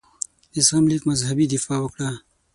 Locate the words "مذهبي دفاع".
1.09-1.79